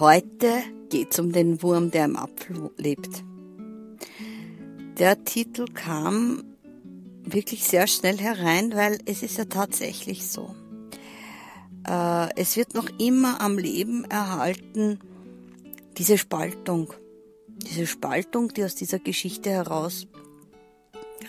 Heute 0.00 0.64
geht's 0.88 1.20
um 1.20 1.30
den 1.30 1.62
Wurm, 1.62 1.92
der 1.92 2.06
im 2.06 2.16
Apfel 2.16 2.72
lebt. 2.76 3.22
Der 4.98 5.22
Titel 5.22 5.66
kam 5.72 6.42
wirklich 7.22 7.62
sehr 7.62 7.86
schnell 7.86 8.18
herein, 8.18 8.74
weil 8.74 8.98
es 9.06 9.22
ist 9.22 9.38
ja 9.38 9.44
tatsächlich 9.44 10.26
so. 10.26 10.52
Äh, 11.86 12.34
es 12.34 12.56
wird 12.56 12.74
noch 12.74 12.88
immer 12.98 13.40
am 13.40 13.56
Leben 13.56 14.04
erhalten 14.06 14.98
diese 15.96 16.18
Spaltung. 16.18 16.92
Diese 17.46 17.86
Spaltung, 17.86 18.48
die 18.48 18.64
aus 18.64 18.74
dieser 18.74 18.98
Geschichte 18.98 19.50
heraus 19.50 20.08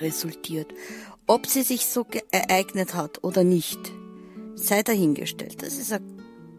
resultiert. 0.02 0.74
Ob 1.28 1.46
sie 1.46 1.62
sich 1.62 1.86
so 1.86 2.04
ereignet 2.32 2.96
hat 2.96 3.24
oder 3.24 3.44
nicht, 3.44 3.80
sei 4.56 4.82
dahingestellt. 4.82 5.62
Das 5.62 5.78
ist 5.78 5.94
ein 5.94 6.15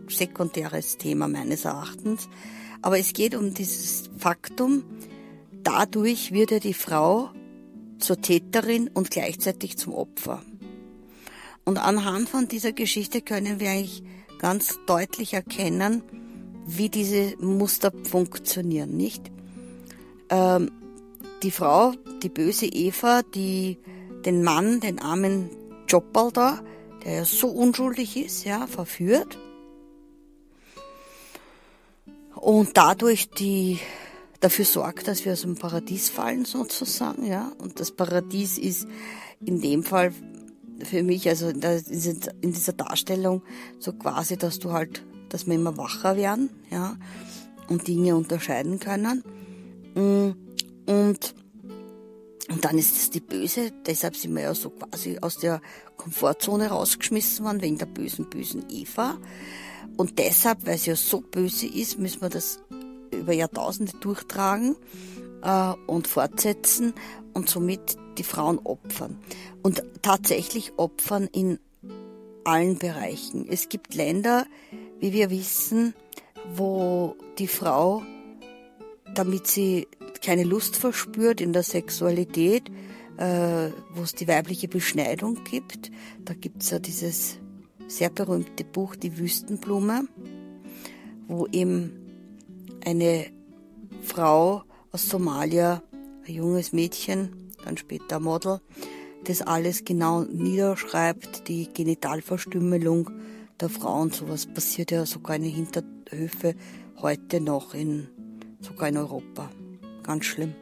sekundäres 0.09 0.99
Thema 0.99 1.29
meines 1.29 1.65
Erachtens. 1.65 2.29
Aber 2.83 2.99
es 2.99 3.13
geht 3.13 3.35
um 3.35 3.55
dieses 3.55 4.11
Faktum, 4.19 4.85
dadurch 5.63 6.33
wird 6.33 6.51
ja 6.51 6.59
die 6.59 6.75
Frau 6.75 7.31
zur 7.99 8.21
Täterin 8.21 8.89
und 8.93 9.11
gleichzeitig 9.11 9.77
zum 9.77 9.95
Opfer. 9.95 10.43
Und 11.65 11.79
anhand 11.79 12.29
von 12.29 12.47
dieser 12.47 12.73
Geschichte 12.73 13.23
können 13.23 13.59
wir 13.59 13.71
eigentlich 13.71 14.03
ganz 14.39 14.79
deutlich 14.87 15.35
erkennen, 15.35 16.03
wie 16.67 16.89
diese 16.89 17.35
Muster 17.39 17.93
funktionieren, 18.05 18.97
nicht? 18.97 19.31
Ähm, 20.29 20.71
die 21.43 21.51
Frau, 21.51 21.93
die 22.23 22.29
böse 22.29 22.67
Eva, 22.67 23.23
die 23.23 23.79
den 24.25 24.43
Mann, 24.43 24.81
den 24.81 24.99
armen 24.99 25.51
da, 26.33 26.61
der 27.05 27.13
ja 27.13 27.25
so 27.25 27.49
unschuldig 27.49 28.17
ist, 28.17 28.45
ja, 28.45 28.67
verführt 28.67 29.39
und 32.37 32.77
dadurch 32.77 33.31
die 33.31 33.81
dafür 34.41 34.65
sorgt, 34.65 35.09
dass 35.09 35.25
wir 35.25 35.33
aus 35.33 35.43
dem 35.43 35.57
Paradies 35.57 36.09
fallen 36.09 36.45
sozusagen, 36.45 37.27
ja. 37.27 37.53
Und 37.59 37.81
das 37.81 37.91
Paradies 37.91 38.59
ist 38.59 38.87
in 39.45 39.61
dem 39.61 39.83
Fall 39.83 40.13
für 40.85 41.03
mich, 41.03 41.29
also 41.29 41.49
in 41.49 42.53
dieser 42.53 42.73
Darstellung 42.73 43.43
so 43.79 43.93
quasi, 43.93 44.37
dass 44.37 44.59
du 44.59 44.73
halt, 44.73 45.05
dass 45.31 45.47
wir 45.47 45.55
immer 45.55 45.77
wacher 45.77 46.17
werden, 46.17 46.51
ja, 46.71 46.97
und 47.69 47.89
Dinge 47.89 48.15
unterscheiden 48.15 48.79
können. 48.79 49.25
Mm, 49.95 50.33
und, 50.89 51.35
und 51.35 51.35
dann 52.67 52.79
ist 52.79 52.97
es 52.97 53.11
die 53.11 53.21
Böse, 53.21 53.71
deshalb 53.87 54.17
sind 54.17 54.35
wir 54.35 54.43
ja 54.43 54.55
so 54.55 54.71
quasi 54.71 55.19
aus 55.21 55.39
der 55.39 55.61
Komfortzone 55.97 56.67
rausgeschmissen 56.67 57.45
worden, 57.45 57.63
wegen 57.63 57.79
der 57.79 57.87
bösen, 57.87 58.29
bösen 58.29 58.65
Eva. 58.69 59.19
Und 59.97 60.19
deshalb, 60.19 60.67
weil 60.67 60.77
sie 60.77 60.91
ja 60.91 60.97
so 60.97 61.21
böse 61.21 61.69
ist, 61.69 62.01
müssen 62.01 62.23
wir 62.23 62.29
das 62.29 62.59
über 63.13 63.33
Jahrtausende 63.33 63.93
durchtragen 64.01 64.75
äh, 65.45 65.75
und 65.87 66.09
fortsetzen 66.09 66.93
und 67.35 67.49
somit 67.49 67.99
die 68.19 68.25
Frauen 68.25 68.59
opfern. 68.59 69.17
Und 69.63 69.85
tatsächlich 70.03 70.73
opfern 70.77 71.29
in 71.31 71.61
allen 72.43 72.79
Bereichen. 72.79 73.47
Es 73.49 73.69
gibt 73.69 73.95
Länder, 73.95 74.45
wie 74.99 75.13
wir 75.13 75.31
wissen, 75.31 75.95
wo 76.53 77.15
die 77.39 77.47
Frau, 77.47 78.03
damit 79.15 79.47
sie 79.47 79.87
keine 80.27 80.43
Lust 80.43 80.75
verspürt 80.75 81.41
in 81.41 81.53
der 81.53 81.63
Sexualität, 81.63 82.69
äh, 83.17 83.71
wo 83.95 84.03
es 84.03 84.13
die 84.13 84.27
weibliche 84.27 84.67
Beschneidung 84.67 85.45
gibt, 85.45 85.93
da 86.25 86.35
gibt's 86.35 86.71
ja 86.71 86.81
dieses 86.81 87.39
sehr 87.87 88.11
berühmte 88.11 88.65
Buch 88.65 88.97
Die 88.97 89.19
Wüstenblume, 89.19 90.09
wo 91.29 91.47
eben 91.47 91.93
eine 92.85 93.27
Frau 94.03 94.65
aus 94.91 95.09
Somalia, 95.09 95.85
ein 96.27 96.35
junges 96.35 96.73
Mädchen, 96.73 97.53
dann 97.65 97.77
später 97.77 98.19
Model, 98.19 98.61
das 99.27 99.43
alles 99.43 99.85
genau 99.85 100.23
niederschreibt, 100.23 101.47
die 101.47 101.73
Genitalverstümmelung 101.73 103.13
der 103.61 103.69
Frauen. 103.69 104.11
Sowas 104.11 104.47
passiert 104.47 104.91
ja 104.91 105.07
sogar 105.07 105.37
in 105.37 105.45
Hinterhöfe 105.45 106.57
heute 106.97 107.41
noch 107.41 107.75
in, 107.75 108.09
sogar 108.61 108.89
in 108.89 108.97
Europa. 108.97 109.51
Ganz 110.07 110.25
schlimm. 110.25 110.55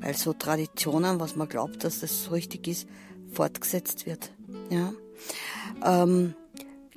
Weil 0.00 0.16
so 0.16 0.32
Traditionen, 0.32 1.20
was 1.20 1.36
man 1.36 1.48
glaubt, 1.48 1.84
dass 1.84 2.00
das 2.00 2.24
so 2.24 2.30
richtig 2.30 2.66
ist, 2.66 2.88
fortgesetzt 3.32 4.06
wird. 4.06 4.30
Ja. 4.70 4.92
Ähm, 5.84 6.34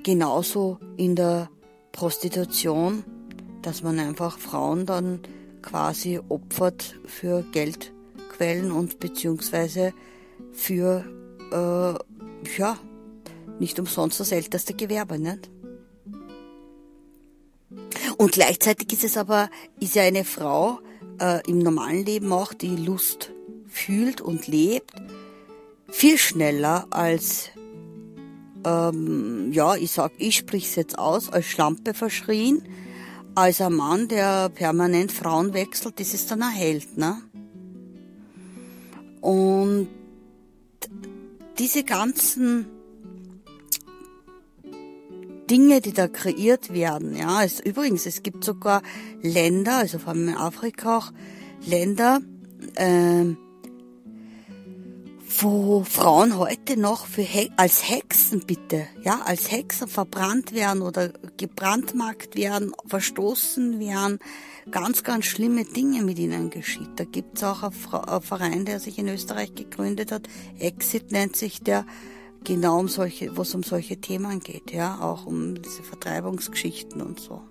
genauso 0.03 0.79
in 0.95 1.15
der 1.15 1.49
Prostitution, 1.91 3.03
dass 3.61 3.83
man 3.83 3.99
einfach 3.99 4.39
Frauen 4.39 4.85
dann 4.85 5.19
quasi 5.61 6.19
opfert 6.29 6.95
für 7.05 7.43
Geldquellen 7.51 8.71
und 8.71 8.99
beziehungsweise 8.99 9.93
für, 10.53 11.03
äh, 11.51 12.57
ja, 12.57 12.77
nicht 13.59 13.79
umsonst 13.79 14.19
das 14.19 14.31
älteste 14.31 14.73
Gewerbe, 14.73 15.19
nicht? 15.19 15.49
Und 18.17 18.31
gleichzeitig 18.31 18.93
ist 18.93 19.03
es 19.03 19.17
aber, 19.17 19.49
ist 19.79 19.95
ja 19.95 20.03
eine 20.03 20.23
Frau 20.23 20.79
äh, 21.19 21.41
im 21.47 21.59
normalen 21.59 22.05
Leben 22.05 22.31
auch, 22.31 22.53
die 22.53 22.75
Lust 22.75 23.31
fühlt 23.67 24.21
und 24.21 24.47
lebt, 24.47 24.91
viel 25.89 26.17
schneller 26.17 26.87
als 26.89 27.51
ähm, 28.65 29.51
ja, 29.53 29.75
ich 29.75 29.91
sag, 29.91 30.11
ich 30.17 30.35
sprich's 30.37 30.75
jetzt 30.75 30.97
aus, 30.97 31.31
als 31.31 31.45
Schlampe 31.45 31.93
verschrien, 31.93 32.63
als 33.35 33.61
ein 33.61 33.73
Mann, 33.73 34.07
der 34.07 34.49
permanent 34.49 35.11
Frauen 35.11 35.53
wechselt, 35.53 35.99
das 35.99 36.13
ist 36.13 36.31
dann 36.31 36.41
ein 36.41 36.51
Held, 36.51 36.97
ne? 36.97 37.21
Und 39.21 39.87
diese 41.59 41.83
ganzen 41.83 42.67
Dinge, 45.49 45.81
die 45.81 45.93
da 45.93 46.07
kreiert 46.07 46.73
werden, 46.73 47.15
ja, 47.15 47.43
es, 47.43 47.59
übrigens, 47.59 48.05
es 48.05 48.23
gibt 48.23 48.43
sogar 48.43 48.81
Länder, 49.21 49.77
also 49.77 49.99
vor 49.99 50.09
allem 50.09 50.29
in 50.29 50.35
Afrika 50.35 50.97
auch 50.97 51.11
Länder, 51.65 52.19
äh, 52.75 53.25
wo 55.39 55.83
Frauen 55.83 56.37
heute 56.37 56.79
noch 56.79 57.05
für 57.05 57.21
He 57.21 57.51
als 57.57 57.87
Hexen 57.89 58.41
bitte, 58.45 58.87
ja, 59.03 59.21
als 59.25 59.51
Hexen 59.51 59.87
verbrannt 59.87 60.53
werden 60.53 60.81
oder 60.81 61.11
gebrandmarkt 61.37 62.35
werden, 62.35 62.71
verstoßen 62.87 63.79
werden, 63.79 64.19
ganz, 64.71 65.03
ganz 65.03 65.25
schlimme 65.25 65.65
Dinge 65.65 66.01
mit 66.03 66.17
ihnen 66.17 66.49
geschieht. 66.49 66.89
Da 66.95 67.03
gibt's 67.03 67.43
auch 67.43 67.63
einen 67.63 68.21
Verein, 68.21 68.65
der 68.65 68.79
sich 68.79 68.97
in 68.97 69.07
Österreich 69.07 69.53
gegründet 69.53 70.11
hat, 70.11 70.27
Exit 70.59 71.11
nennt 71.11 71.35
sich 71.35 71.61
der, 71.61 71.85
genau 72.43 72.79
um 72.79 72.87
solche, 72.87 73.35
wo 73.35 73.41
es 73.41 73.53
um 73.55 73.63
solche 73.63 73.97
Themen 73.97 74.39
geht, 74.39 74.71
ja, 74.71 74.99
auch 75.01 75.25
um 75.25 75.61
diese 75.61 75.83
Vertreibungsgeschichten 75.83 77.01
und 77.01 77.19
so. 77.19 77.41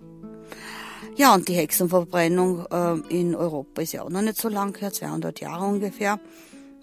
Ja, 1.17 1.35
und 1.35 1.49
die 1.49 1.55
Hexenverbrennung 1.55 2.67
äh, 2.71 2.95
in 3.09 3.35
Europa 3.35 3.81
ist 3.81 3.93
ja 3.93 4.03
auch 4.03 4.11
noch 4.11 4.23
nicht 4.23 4.39
so 4.39 4.49
lang 4.49 4.77
her, 4.79 4.93
200 4.93 5.41
Jahre 5.41 5.65
ungefähr. 5.65 6.21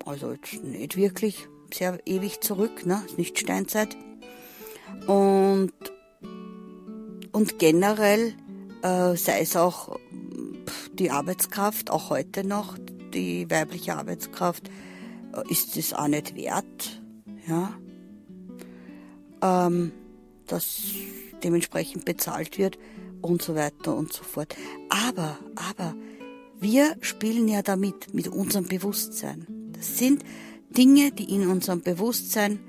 Also 0.05 0.35
nicht 0.63 0.97
wirklich 0.97 1.47
sehr 1.71 1.99
ewig 2.05 2.41
zurück, 2.41 2.85
ne? 2.85 3.03
Ist 3.05 3.17
nicht 3.17 3.37
Steinzeit. 3.37 3.95
Und, 5.07 5.71
und 7.31 7.59
generell 7.59 8.33
äh, 8.81 9.15
sei 9.15 9.41
es 9.41 9.55
auch 9.55 9.99
die 10.93 11.11
Arbeitskraft, 11.11 11.89
auch 11.89 12.09
heute 12.09 12.45
noch, 12.45 12.77
die 13.13 13.49
weibliche 13.49 13.95
Arbeitskraft, 13.95 14.69
äh, 15.33 15.51
ist 15.51 15.77
es 15.77 15.93
auch 15.93 16.07
nicht 16.07 16.35
wert, 16.35 17.01
ja, 17.47 17.73
ähm, 19.43 19.91
dass 20.47 20.81
dementsprechend 21.43 22.05
bezahlt 22.05 22.57
wird 22.57 22.79
und 23.21 23.41
so 23.41 23.55
weiter 23.55 23.95
und 23.95 24.11
so 24.13 24.23
fort. 24.23 24.55
Aber, 24.89 25.37
aber, 25.55 25.95
wir 26.59 26.95
spielen 27.01 27.47
ja 27.49 27.61
damit, 27.61 28.13
mit 28.13 28.29
unserem 28.29 28.65
Bewusstsein. 28.65 29.45
Das 29.73 29.97
sind 29.97 30.23
Dinge, 30.69 31.11
die 31.11 31.35
in 31.35 31.47
unserem 31.47 31.81
Bewusstsein 31.81 32.59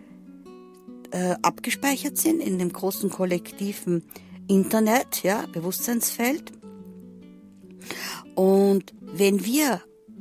äh, 1.12 1.37
abgespeichert 1.43 2.19
sind, 2.19 2.41
in 2.41 2.59
dem 2.59 2.73
großen 2.73 3.09
kollektiven 3.09 4.03
Internet, 4.49 5.23
ja, 5.23 5.47
Bewusstseinsfeld. 5.53 6.53
Und 8.35 8.93
wenn 9.00 9.44
wir 9.44 9.81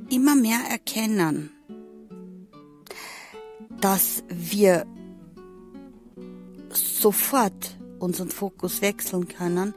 immer 0.09 0.35
mehr 0.35 0.59
erkennen, 0.69 1.49
dass 3.81 4.23
wir 4.29 4.85
sofort 7.03 7.77
unseren 8.00 8.29
Fokus 8.29 8.81
wechseln 8.81 9.27
können 9.27 9.75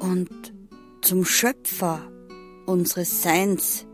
und 0.00 0.54
zum 1.02 1.24
Schöpfer 1.26 2.00
unseres 2.64 3.22
Seins 3.22 3.86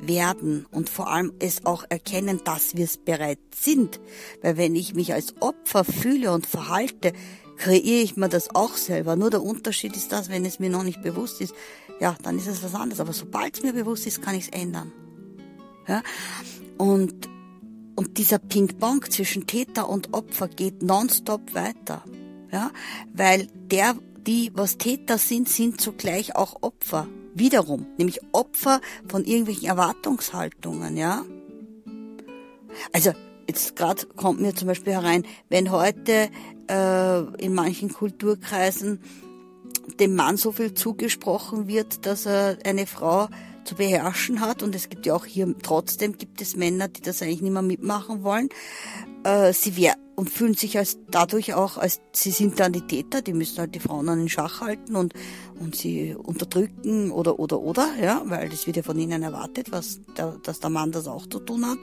werden 0.00 0.66
und 0.70 0.88
vor 0.88 1.10
allem 1.10 1.32
es 1.40 1.66
auch 1.66 1.84
erkennen, 1.88 2.40
dass 2.44 2.76
wir 2.76 2.84
es 2.84 2.96
bereits 2.96 3.64
sind. 3.64 4.00
Weil 4.40 4.56
wenn 4.56 4.76
ich 4.76 4.94
mich 4.94 5.12
als 5.12 5.34
Opfer 5.40 5.84
fühle 5.84 6.32
und 6.32 6.46
verhalte, 6.46 7.12
kreiere 7.56 8.02
ich 8.02 8.16
mir 8.16 8.28
das 8.28 8.54
auch 8.54 8.76
selber. 8.76 9.16
Nur 9.16 9.30
der 9.30 9.42
Unterschied 9.42 9.96
ist 9.96 10.12
das, 10.12 10.28
wenn 10.28 10.44
es 10.44 10.60
mir 10.60 10.70
noch 10.70 10.84
nicht 10.84 11.02
bewusst 11.02 11.40
ist, 11.40 11.54
ja, 12.00 12.16
dann 12.22 12.38
ist 12.38 12.46
es 12.46 12.62
was 12.62 12.74
anderes. 12.74 13.00
Aber 13.00 13.12
sobald 13.12 13.56
es 13.56 13.62
mir 13.64 13.72
bewusst 13.72 14.06
ist, 14.06 14.22
kann 14.22 14.36
ich 14.36 14.44
es 14.44 14.50
ändern. 14.50 14.92
Ja? 15.88 16.02
Und, 16.78 17.28
und 17.96 18.18
dieser 18.18 18.38
Ping-Pong 18.38 19.04
zwischen 19.10 19.46
Täter 19.46 19.88
und 19.88 20.12
Opfer 20.12 20.48
geht 20.48 20.82
nonstop 20.82 21.54
weiter. 21.54 22.04
Ja? 22.50 22.70
Weil 23.12 23.48
der, 23.70 23.96
die, 24.26 24.50
was 24.54 24.78
Täter 24.78 25.18
sind, 25.18 25.48
sind 25.48 25.80
zugleich 25.80 26.36
auch 26.36 26.62
Opfer. 26.62 27.06
Wiederum. 27.34 27.86
Nämlich 27.98 28.20
Opfer 28.32 28.80
von 29.08 29.24
irgendwelchen 29.24 29.66
Erwartungshaltungen, 29.66 30.96
ja. 30.96 31.24
Also, 32.92 33.12
jetzt 33.48 33.76
gerade 33.76 34.06
kommt 34.06 34.40
mir 34.40 34.54
zum 34.54 34.68
Beispiel 34.68 34.92
herein, 34.92 35.24
wenn 35.48 35.70
heute 35.70 36.28
äh, 36.68 37.20
in 37.44 37.54
manchen 37.54 37.92
Kulturkreisen 37.92 39.00
dem 40.00 40.14
Mann 40.14 40.36
so 40.36 40.52
viel 40.52 40.74
zugesprochen 40.74 41.66
wird, 41.66 42.06
dass 42.06 42.26
er 42.26 42.58
eine 42.64 42.86
Frau 42.86 43.28
zu 43.64 43.74
beherrschen 43.74 44.40
hat 44.40 44.62
und 44.62 44.74
es 44.74 44.88
gibt 44.88 45.06
ja 45.06 45.14
auch 45.14 45.24
hier 45.24 45.52
trotzdem 45.62 46.16
gibt 46.16 46.40
es 46.40 46.56
Männer, 46.56 46.88
die 46.88 47.02
das 47.02 47.22
eigentlich 47.22 47.42
nicht 47.42 47.52
mehr 47.52 47.62
mitmachen 47.62 48.22
wollen. 48.22 48.48
Äh, 49.24 49.52
sie 49.52 49.76
wär, 49.76 49.94
und 50.16 50.30
fühlen 50.30 50.54
sich 50.54 50.78
als 50.78 50.98
dadurch 51.10 51.54
auch 51.54 51.76
als 51.76 52.00
sie 52.12 52.30
sind 52.30 52.60
dann 52.60 52.72
die 52.72 52.82
Täter, 52.82 53.22
die 53.22 53.32
müssen 53.32 53.58
halt 53.58 53.74
die 53.74 53.80
Frauen 53.80 54.08
an 54.08 54.18
den 54.18 54.28
Schach 54.28 54.60
halten 54.60 54.96
und 54.96 55.14
und 55.58 55.76
sie 55.76 56.14
unterdrücken 56.14 57.10
oder 57.10 57.38
oder 57.38 57.60
oder 57.60 57.88
ja, 58.00 58.22
weil 58.26 58.48
das 58.48 58.66
wird 58.66 58.76
ja 58.76 58.82
von 58.82 58.98
ihnen 58.98 59.22
erwartet, 59.22 59.72
was 59.72 60.00
der, 60.16 60.36
dass 60.42 60.60
der 60.60 60.70
Mann 60.70 60.92
das 60.92 61.08
auch 61.08 61.26
zu 61.26 61.40
tun 61.40 61.66
hat 61.66 61.78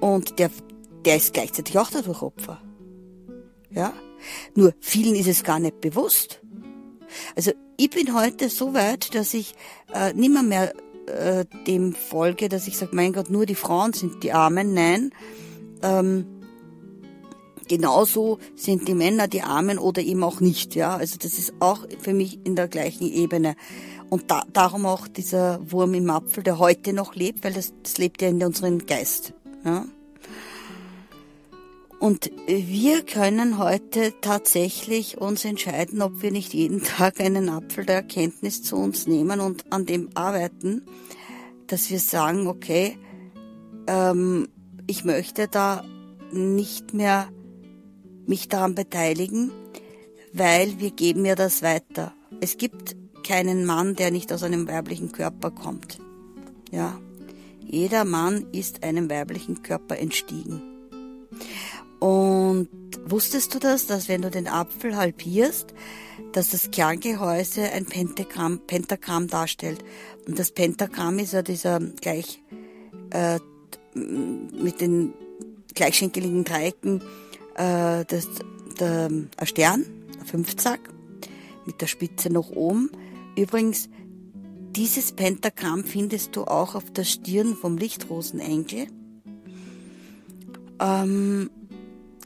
und 0.00 0.38
der 0.38 0.50
der 1.04 1.16
ist 1.16 1.34
gleichzeitig 1.34 1.78
auch 1.78 1.90
dadurch 1.90 2.22
Opfer. 2.22 2.60
Ja? 3.70 3.92
Nur 4.54 4.74
vielen 4.80 5.14
ist 5.14 5.28
es 5.28 5.42
gar 5.42 5.58
nicht 5.58 5.80
bewusst. 5.80 6.40
Also 7.36 7.52
ich 7.76 7.90
bin 7.90 8.14
heute 8.14 8.48
so 8.48 8.74
weit, 8.74 9.14
dass 9.14 9.34
ich 9.34 9.54
äh, 9.92 10.12
nimmer 10.12 10.42
mehr 10.42 10.72
äh, 11.06 11.44
dem 11.66 11.94
folge, 11.94 12.48
dass 12.48 12.66
ich 12.66 12.76
sage, 12.76 12.94
mein 12.94 13.12
Gott, 13.12 13.30
nur 13.30 13.46
die 13.46 13.54
Frauen 13.54 13.92
sind 13.92 14.22
die 14.22 14.32
Armen. 14.32 14.74
Nein, 14.74 15.10
ähm, 15.82 16.26
genauso 17.68 18.38
sind 18.54 18.88
die 18.88 18.94
Männer 18.94 19.28
die 19.28 19.42
Armen 19.42 19.78
oder 19.78 20.02
eben 20.02 20.22
auch 20.22 20.40
nicht. 20.40 20.74
Ja, 20.74 20.96
also 20.96 21.16
das 21.18 21.38
ist 21.38 21.54
auch 21.60 21.86
für 22.00 22.12
mich 22.12 22.38
in 22.44 22.56
der 22.56 22.68
gleichen 22.68 23.10
Ebene. 23.10 23.56
Und 24.10 24.30
da, 24.30 24.44
darum 24.52 24.84
auch 24.84 25.08
dieser 25.08 25.58
Wurm 25.70 25.94
im 25.94 26.10
Apfel, 26.10 26.42
der 26.42 26.58
heute 26.58 26.92
noch 26.92 27.14
lebt, 27.14 27.44
weil 27.44 27.54
das, 27.54 27.72
das 27.82 27.96
lebt 27.98 28.20
ja 28.20 28.28
in 28.28 28.42
unserem 28.42 28.86
Geist. 28.86 29.32
Ja. 29.64 29.86
Und 32.02 32.32
wir 32.48 33.04
können 33.04 33.58
heute 33.58 34.12
tatsächlich 34.20 35.18
uns 35.18 35.44
entscheiden, 35.44 36.02
ob 36.02 36.20
wir 36.20 36.32
nicht 36.32 36.52
jeden 36.52 36.82
Tag 36.82 37.20
einen 37.20 37.48
Apfel 37.48 37.86
der 37.86 37.94
Erkenntnis 37.94 38.60
zu 38.60 38.74
uns 38.74 39.06
nehmen 39.06 39.38
und 39.38 39.72
an 39.72 39.86
dem 39.86 40.08
arbeiten, 40.14 40.82
dass 41.68 41.90
wir 41.90 42.00
sagen, 42.00 42.48
okay, 42.48 42.98
ähm, 43.86 44.48
ich 44.88 45.04
möchte 45.04 45.46
da 45.46 45.84
nicht 46.32 46.92
mehr 46.92 47.28
mich 48.26 48.48
daran 48.48 48.74
beteiligen, 48.74 49.52
weil 50.32 50.80
wir 50.80 50.90
geben 50.90 51.24
ja 51.24 51.36
das 51.36 51.62
weiter. 51.62 52.14
Es 52.40 52.56
gibt 52.56 52.96
keinen 53.24 53.64
Mann, 53.64 53.94
der 53.94 54.10
nicht 54.10 54.32
aus 54.32 54.42
einem 54.42 54.66
weiblichen 54.66 55.12
Körper 55.12 55.52
kommt. 55.52 56.00
Ja. 56.72 57.00
Jeder 57.60 58.04
Mann 58.04 58.48
ist 58.50 58.82
einem 58.82 59.08
weiblichen 59.08 59.62
Körper 59.62 59.96
entstiegen. 60.00 60.71
Und 62.02 62.68
wusstest 63.04 63.54
du 63.54 63.60
das, 63.60 63.86
dass 63.86 64.08
wenn 64.08 64.22
du 64.22 64.30
den 64.30 64.48
Apfel 64.48 64.96
halbierst, 64.96 65.72
dass 66.32 66.50
das 66.50 66.72
Kerngehäuse 66.72 67.62
ein 67.70 67.86
Pentagramm, 67.86 68.58
Pentagramm 68.66 69.28
darstellt? 69.28 69.84
Und 70.26 70.36
das 70.36 70.50
Pentagramm 70.50 71.20
ist 71.20 71.32
ja 71.32 71.42
dieser 71.42 71.78
gleich 71.78 72.42
äh, 73.10 73.38
mit 73.94 74.80
den 74.80 75.14
gleichschenkeligen 75.76 76.42
Dreiecken 76.42 77.04
äh, 77.54 78.04
das, 78.04 78.26
der, 78.80 79.08
ein 79.36 79.46
Stern, 79.46 79.84
ein 80.18 80.26
Fünfzack, 80.26 80.80
mit 81.66 81.80
der 81.80 81.86
Spitze 81.86 82.30
nach 82.30 82.50
oben. 82.50 82.90
Übrigens, 83.36 83.88
dieses 84.74 85.12
Pentagramm 85.12 85.84
findest 85.84 86.34
du 86.34 86.46
auch 86.46 86.74
auf 86.74 86.90
der 86.90 87.04
Stirn 87.04 87.54
vom 87.54 87.78
Lichtrosenengel. 87.78 88.88
Ähm, 90.80 91.48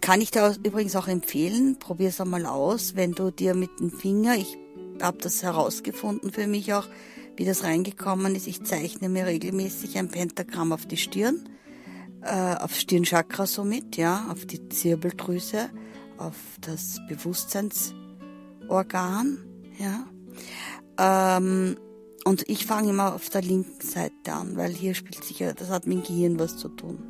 kann 0.06 0.20
ich 0.20 0.30
dir 0.30 0.54
übrigens 0.62 0.94
auch 0.94 1.08
empfehlen, 1.08 1.80
probier 1.80 2.10
es 2.10 2.20
einmal 2.20 2.46
aus, 2.46 2.94
wenn 2.94 3.10
du 3.10 3.32
dir 3.32 3.56
mit 3.56 3.80
dem 3.80 3.90
Finger, 3.90 4.36
ich 4.36 4.56
habe 5.02 5.18
das 5.18 5.42
herausgefunden 5.42 6.30
für 6.30 6.46
mich 6.46 6.72
auch, 6.74 6.86
wie 7.34 7.44
das 7.44 7.64
reingekommen 7.64 8.36
ist, 8.36 8.46
ich 8.46 8.62
zeichne 8.62 9.08
mir 9.08 9.26
regelmäßig 9.26 9.98
ein 9.98 10.08
Pentagramm 10.08 10.70
auf 10.70 10.86
die 10.86 10.96
Stirn, 10.96 11.48
äh, 12.22 12.54
auf 12.54 12.72
Stirnchakra 12.76 13.46
somit, 13.46 13.96
ja, 13.96 14.28
auf 14.30 14.46
die 14.46 14.68
Zirbeldrüse, 14.68 15.70
auf 16.18 16.36
das 16.60 17.00
Bewusstseinsorgan, 17.08 19.38
ja. 19.76 20.06
Ähm, 20.98 21.78
und 22.24 22.48
ich 22.48 22.64
fange 22.64 22.90
immer 22.90 23.12
auf 23.12 23.28
der 23.28 23.42
linken 23.42 23.84
Seite 23.84 24.34
an, 24.34 24.56
weil 24.56 24.72
hier 24.72 24.94
spielt 24.94 25.24
sich 25.24 25.40
ja, 25.40 25.52
das 25.52 25.68
hat 25.68 25.88
mit 25.88 25.96
dem 25.96 26.04
Gehirn 26.04 26.38
was 26.38 26.58
zu 26.58 26.68
tun. 26.68 27.00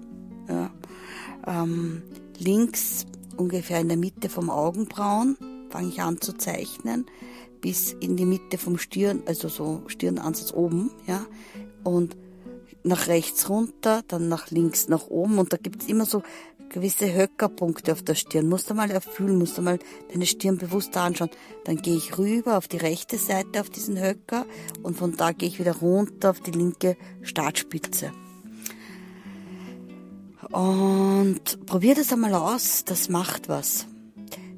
Ja. 0.48 0.70
Ähm, 1.46 2.02
links 2.41 3.06
ungefähr 3.37 3.81
in 3.81 3.88
der 3.88 3.97
Mitte 3.97 4.29
vom 4.29 4.50
Augenbrauen 4.50 5.37
fange 5.71 5.88
ich 5.88 6.00
an 6.00 6.21
zu 6.21 6.33
zeichnen 6.37 7.06
bis 7.61 7.93
in 7.93 8.17
die 8.17 8.27
Mitte 8.27 8.59
vom 8.59 8.79
Stirn, 8.79 9.23
also 9.27 9.49
so 9.49 9.83
Stirnansatz 9.88 10.53
oben, 10.53 10.91
ja, 11.06 11.27
und 11.85 12.17
nach 12.85 13.09
rechts 13.09 13.49
runter, 13.49 14.03
dann 14.06 14.29
nach 14.29 14.50
links 14.50 14.88
nach 14.88 15.09
oben 15.09 15.38
und 15.38 15.53
da 15.53 15.56
gibt 15.56 15.83
es 15.83 15.88
immer 15.88 16.06
so 16.06 16.23
gewisse 16.69 17.12
Höckerpunkte 17.12 17.93
auf 17.93 18.03
der 18.03 18.15
Stirn. 18.15 18.49
Musst 18.49 18.71
du 18.71 18.75
mal 18.75 18.91
erfüllen, 18.91 19.39
musst 19.39 19.59
du 19.59 19.62
mal 19.62 19.79
deine 20.12 20.27
Stirn 20.27 20.59
bewusst 20.59 20.97
anschauen. 20.97 21.31
Dann 21.65 21.77
gehe 21.77 21.97
ich 21.97 22.19
rüber 22.19 22.59
auf 22.59 22.69
die 22.69 22.77
rechte 22.77 23.19
Seite 23.19 23.61
auf 23.61 23.71
diesen 23.71 24.00
Höcker 24.00 24.47
und 24.82 24.97
von 24.97 25.17
da 25.17 25.32
gehe 25.32 25.49
ich 25.49 25.59
wieder 25.59 25.77
runter 25.77 26.31
auf 26.31 26.41
die 26.41 26.53
linke 26.53 26.97
Startspitze. 27.23 28.12
Und 30.50 31.66
probier 31.66 31.94
das 31.94 32.12
einmal 32.12 32.34
aus, 32.34 32.84
das 32.84 33.08
macht 33.08 33.48
was. 33.48 33.87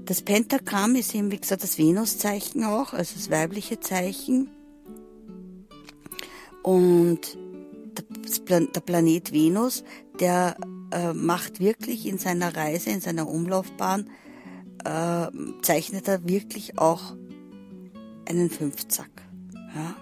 Das 0.04 0.22
Pentagramm 0.22 0.96
ist 0.96 1.14
eben, 1.14 1.30
wie 1.30 1.38
gesagt, 1.38 1.62
das 1.62 1.78
Venuszeichen 1.78 2.64
auch, 2.64 2.92
also 2.92 3.14
das 3.14 3.30
weibliche 3.30 3.80
Zeichen. 3.80 4.50
Und 6.62 7.36
der 8.48 8.80
Planet 8.80 9.32
Venus, 9.32 9.84
der 10.20 10.56
äh, 10.92 11.12
macht 11.12 11.60
wirklich 11.60 12.06
in 12.06 12.18
seiner 12.18 12.56
Reise, 12.56 12.90
in 12.90 13.00
seiner 13.00 13.28
Umlaufbahn, 13.28 14.08
äh, 14.84 15.26
zeichnet 15.62 16.08
er 16.08 16.26
wirklich 16.28 16.78
auch 16.78 17.16
einen 18.26 18.50
Fünfzack. 18.50 19.10
Ja? 19.74 19.94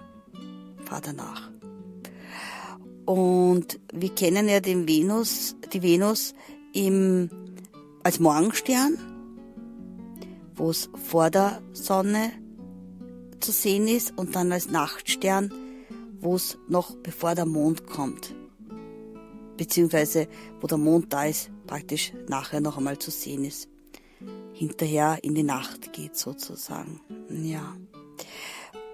Fahr 0.85 1.01
danach. 1.01 1.49
Und 3.07 3.79
wir 3.93 4.09
kennen 4.09 4.49
ja 4.49 4.59
den 4.59 4.85
Venus, 4.85 5.55
die 5.71 5.81
Venus 5.81 6.35
im, 6.73 7.29
als 8.03 8.19
Morgenstern, 8.19 8.97
wo 10.55 10.69
es 10.69 10.89
vor 11.09 11.29
der 11.29 11.61
Sonne 11.71 12.33
zu 13.39 13.53
sehen 13.53 13.87
ist 13.87 14.11
und 14.17 14.35
dann 14.35 14.51
als 14.51 14.69
Nachtstern, 14.69 15.53
wo 16.19 16.35
es 16.35 16.57
noch 16.67 16.95
bevor 16.97 17.33
der 17.33 17.45
Mond 17.45 17.87
kommt. 17.87 18.35
Beziehungsweise 19.55 20.27
wo 20.59 20.67
der 20.67 20.77
Mond 20.77 21.13
da 21.13 21.23
ist, 21.23 21.49
praktisch 21.65 22.11
nachher 22.27 22.59
noch 22.59 22.77
einmal 22.77 22.99
zu 22.99 23.09
sehen 23.09 23.45
ist. 23.45 23.69
Hinterher 24.51 25.19
in 25.21 25.33
die 25.33 25.43
Nacht 25.43 25.93
geht 25.93 26.17
sozusagen. 26.17 26.99
Ja. 27.29 27.73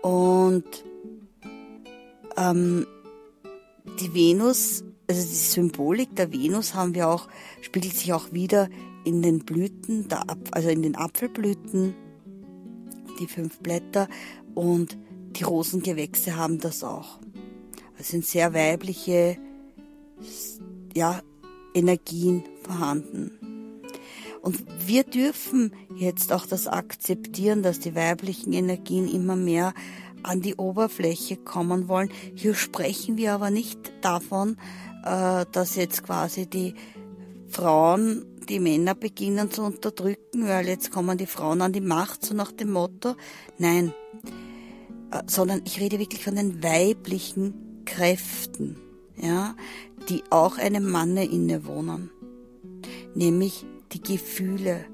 Und 0.03 0.85
ähm, 2.37 2.85
die 3.99 4.13
Venus, 4.13 4.83
also 5.07 5.21
die 5.21 5.35
Symbolik 5.35 6.15
der 6.15 6.31
Venus 6.31 6.73
haben 6.73 6.95
wir 6.95 7.09
auch, 7.09 7.27
spiegelt 7.61 7.95
sich 7.95 8.13
auch 8.13 8.31
wieder 8.31 8.69
in 9.03 9.21
den 9.21 9.39
Blüten, 9.39 10.07
also 10.51 10.69
in 10.69 10.81
den 10.81 10.95
Apfelblüten, 10.95 11.93
die 13.19 13.27
fünf 13.27 13.59
Blätter 13.59 14.07
und 14.55 14.97
die 15.31 15.43
Rosengewächse 15.43 16.35
haben 16.35 16.59
das 16.59 16.83
auch. 16.83 17.19
Es 17.97 18.09
sind 18.09 18.25
sehr 18.25 18.53
weibliche 18.53 19.37
ja, 20.95 21.21
Energien 21.73 22.43
vorhanden. 22.63 23.31
Und 24.41 24.63
wir 24.85 25.03
dürfen 25.03 25.73
jetzt 25.95 26.33
auch 26.33 26.45
das 26.45 26.67
akzeptieren, 26.67 27.63
dass 27.63 27.79
die 27.79 27.95
weiblichen 27.95 28.51
Energien 28.51 29.07
immer 29.07 29.37
mehr 29.37 29.73
an 30.23 30.41
die 30.41 30.55
Oberfläche 30.55 31.37
kommen 31.37 31.87
wollen. 31.87 32.09
Hier 32.35 32.55
sprechen 32.55 33.17
wir 33.17 33.33
aber 33.33 33.49
nicht 33.49 33.79
davon, 34.01 34.57
äh, 35.03 35.45
dass 35.51 35.75
jetzt 35.75 36.03
quasi 36.03 36.47
die 36.47 36.73
Frauen 37.47 38.25
die 38.49 38.59
Männer 38.59 38.95
beginnen 38.95 39.51
zu 39.51 39.63
unterdrücken, 39.63 40.47
weil 40.47 40.67
jetzt 40.67 40.91
kommen 40.91 41.17
die 41.17 41.25
Frauen 41.25 41.61
an 41.61 41.73
die 41.73 41.81
Macht, 41.81 42.25
so 42.25 42.33
nach 42.33 42.51
dem 42.51 42.71
Motto. 42.71 43.15
Nein, 43.57 43.93
äh, 45.11 45.21
sondern 45.27 45.61
ich 45.65 45.79
rede 45.79 45.99
wirklich 45.99 46.23
von 46.23 46.35
den 46.35 46.63
weiblichen 46.63 47.83
Kräften, 47.85 48.77
ja, 49.15 49.55
die 50.09 50.23
auch 50.29 50.57
einem 50.57 50.89
Manne 50.89 51.25
innewohnen. 51.25 52.11
Nämlich 53.15 53.65
die 53.91 54.01
Gefühle. 54.01 54.85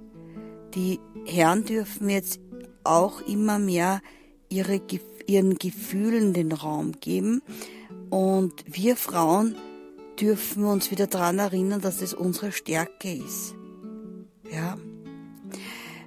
Die 0.75 0.99
Herren 1.25 1.63
dürfen 1.63 2.09
jetzt 2.09 2.39
auch 2.83 3.21
immer 3.21 3.59
mehr 3.59 4.01
ihre, 4.49 4.79
ihren 5.29 5.57
Gefühlen 5.57 6.33
den 6.33 6.51
Raum 6.51 6.93
geben 6.99 7.41
und 8.09 8.53
wir 8.65 8.95
Frauen 8.95 9.55
dürfen 10.19 10.65
uns 10.65 10.91
wieder 10.91 11.07
daran 11.07 11.39
erinnern, 11.39 11.81
dass 11.81 12.01
es 12.01 12.13
unsere 12.13 12.51
Stärke 12.51 13.13
ist. 13.13 13.53
Ja. 14.51 14.77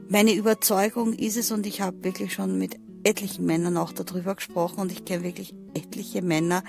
Meine 0.09 0.35
Überzeugung 0.35 1.15
ist 1.15 1.37
es, 1.37 1.53
und 1.53 1.67
ich 1.67 1.81
habe 1.81 2.05
wirklich 2.05 2.35
schon 2.35 2.59
mit 2.59 2.77
etlichen 3.05 3.47
Männern 3.47 3.77
auch 3.77 3.93
darüber 3.93 4.35
gesprochen, 4.35 4.81
und 4.81 4.93
ich 4.93 5.05
kenne 5.05 5.25
wirklich 5.25 5.55
etliche 5.75 6.21
Männer, 6.21 6.65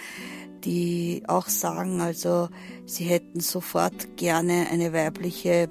die 0.64 1.24
auch 1.28 1.50
sagen, 1.50 2.00
also 2.00 2.48
sie 2.86 3.04
hätten 3.04 3.42
sofort 3.42 4.16
gerne 4.16 4.68
eine 4.72 4.94
weibliche 4.94 5.68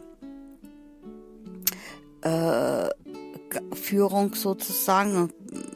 äh, 2.21 2.89
Führung 3.73 4.35
sozusagen 4.35 5.33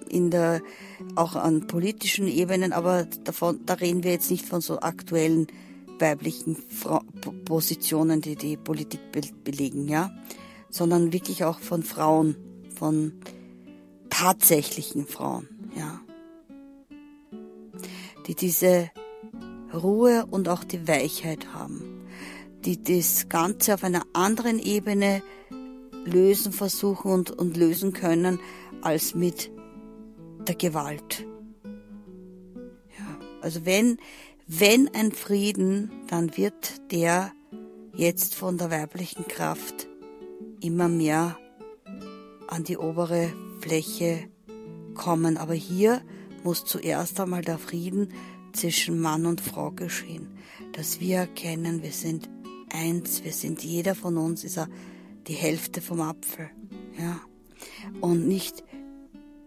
in 0.09 0.31
der 0.31 0.63
auch 1.15 1.37
an 1.37 1.67
politischen 1.67 2.27
Ebenen, 2.29 2.73
aber 2.73 3.07
davon 3.25 3.61
da 3.67 3.75
reden 3.75 4.05
wir 4.05 4.13
jetzt 4.13 4.31
nicht 4.31 4.47
von 4.47 4.61
so 4.61 4.81
aktuellen 4.81 5.47
weiblichen 5.99 6.57
Fra 6.57 7.03
Positionen, 7.45 8.21
die 8.21 8.37
die 8.37 8.57
Politik 8.57 9.13
be 9.13 9.23
belegen, 9.45 9.89
ja, 9.89 10.11
sondern 10.71 11.13
wirklich 11.13 11.45
auch 11.45 11.61
von 11.61 11.83
Frauen, 11.83 12.37
von 12.75 13.13
tatsächlichen 14.11 15.07
Frauen, 15.07 15.49
ja, 15.77 16.01
die 18.27 18.35
diese 18.35 18.91
Ruhe 19.73 20.27
und 20.31 20.49
auch 20.49 20.65
die 20.65 20.87
Weichheit 20.89 21.53
haben, 21.53 22.05
die 22.65 22.83
das 22.83 23.29
Ganze 23.29 23.75
auf 23.75 23.85
einer 23.85 24.03
anderen 24.13 24.59
Ebene 24.59 25.23
lösen 26.05 26.53
versuchen 26.53 27.11
und, 27.11 27.31
und 27.31 27.57
lösen 27.57 27.93
können 27.93 28.39
als 28.83 29.15
mit 29.15 29.51
der 30.49 30.57
Gewalt. 30.57 31.26
Ja, 32.99 33.19
also 33.41 33.65
wenn 33.65 33.99
wenn 34.49 34.88
ein 34.95 35.11
Frieden, 35.11 35.91
dann 36.07 36.37
wird 36.37 36.93
der 36.93 37.33
jetzt 37.97 38.37
von 38.37 38.59
der 38.59 38.71
weiblichen 38.71 39.26
Kraft 39.26 39.88
immer 40.61 40.88
mehr 40.88 41.37
an 42.47 42.62
die 42.62 42.76
obere 42.76 43.33
Fläche 43.61 44.29
kommen. 44.95 45.37
Aber 45.37 45.55
hier 45.55 46.00
muss 46.45 46.65
zuerst 46.65 47.19
einmal 47.19 47.43
der 47.43 47.59
Frieden 47.59 48.12
zwischen 48.53 49.00
Mann 49.00 49.26
und 49.26 49.41
Frau 49.41 49.73
geschehen. 49.73 50.29
Dass 50.73 51.00
wir 51.00 51.17
erkennen, 51.17 51.83
wir 51.83 51.93
sind 51.93 52.29
eins, 52.73 53.25
wir 53.25 53.33
sind 53.33 53.65
jeder 53.65 53.97
von 53.97 54.17
uns 54.17 54.45
ist 54.45 54.61
die 55.26 55.35
Hälfte 55.35 55.81
vom 55.81 56.03
Apfel. 56.03 56.50
Ja. 56.99 57.21
Und 58.00 58.29
nicht 58.29 58.62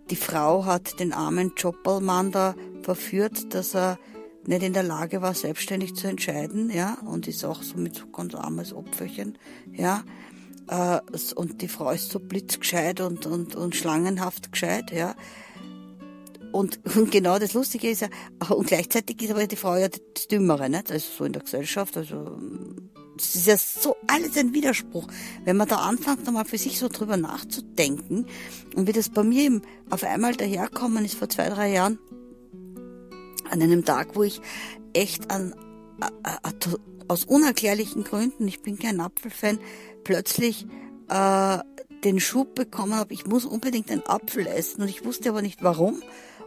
die 0.10 0.16
Frau 0.16 0.66
hat 0.66 1.00
den 1.00 1.14
armen 1.14 1.54
Joppelmann 1.56 2.32
da 2.32 2.56
verführt, 2.82 3.54
dass 3.54 3.76
er 3.76 4.00
nicht 4.46 4.64
in 4.64 4.74
der 4.74 4.84
Lage 4.84 5.22
war, 5.22 5.34
selbstständig 5.34 5.96
zu 5.96 6.08
entscheiden, 6.08 6.72
ja, 6.72 6.98
und 7.06 7.28
ist 7.28 7.46
auch 7.46 7.62
so 7.62 7.78
mit 7.78 7.96
so 7.96 8.08
ganz 8.08 8.34
armes 8.34 8.74
Opferchen, 8.74 9.38
ja, 9.72 10.04
äh, 10.68 11.00
und 11.36 11.62
die 11.62 11.68
Frau 11.68 11.92
ist 11.92 12.12
so 12.12 12.20
blitzgescheit 12.20 13.02
und, 13.02 13.26
und, 13.26 13.56
und 13.56 13.76
schlangenhaft 13.76 14.52
gescheit, 14.52 14.92
ja. 14.92 15.16
Und, 16.52 16.80
und 16.96 17.12
genau 17.12 17.38
das 17.38 17.54
Lustige 17.54 17.90
ist 17.90 18.02
ja, 18.02 18.08
und 18.50 18.68
gleichzeitig 18.68 19.22
ist 19.22 19.32
aber 19.32 19.46
die 19.46 19.56
Frau 19.56 19.76
ja 19.76 19.88
das 19.88 20.28
Dümmere, 20.28 20.70
nicht? 20.70 20.92
Also 20.92 21.08
so 21.18 21.26
in 21.26 21.34
der 21.34 21.44
Gesellschaft, 21.44 21.98
also, 21.98 22.40
das 23.20 23.36
ist 23.36 23.48
ja 23.48 23.58
so 23.58 23.98
alles 24.08 24.38
ein 24.38 24.54
Widerspruch. 24.54 25.08
Wenn 25.44 25.58
man 25.58 25.68
da 25.68 25.78
anfängt, 25.78 26.28
einmal 26.28 26.46
für 26.46 26.58
sich 26.58 26.80
so 26.80 26.88
drüber 26.88 27.18
nachzudenken, 27.18 28.26
und 28.76 28.88
wie 28.88 28.94
das 28.94 29.10
bei 29.10 29.24
mir 29.24 29.44
eben 29.44 29.62
auf 29.90 30.04
einmal 30.04 30.36
daherkommen 30.36 31.04
ist 31.04 31.16
vor 31.16 31.30
zwei, 31.30 31.50
drei 31.50 31.72
Jahren, 31.72 32.00
an 33.50 33.62
einem 33.62 33.84
Tag, 33.84 34.16
wo 34.16 34.24
ich 34.24 34.42
echt 34.94 35.30
an, 35.32 35.54
aus 37.08 37.26
unerklärlichen 37.26 38.04
Gründen, 38.04 38.48
ich 38.48 38.62
bin 38.62 38.80
kein 38.80 39.02
Apfelfan, 39.02 39.60
plötzlich 40.04 40.66
äh, 41.10 41.58
den 42.04 42.20
Schub 42.20 42.56
bekommen 42.56 42.96
habe, 42.96 43.14
ich 43.14 43.26
muss 43.26 43.46
unbedingt 43.46 43.92
einen 43.92 44.06
Apfel 44.06 44.48
essen 44.48 44.82
und 44.82 44.90
ich 44.90 45.06
wusste 45.06 45.30
aber 45.30 45.42
nicht 45.42 45.64
warum. 45.64 46.02